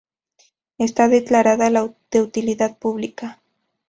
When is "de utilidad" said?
2.09-2.75